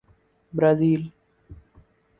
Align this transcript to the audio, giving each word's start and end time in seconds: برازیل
برازیل 0.53 1.11